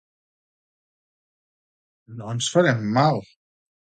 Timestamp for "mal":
2.97-3.21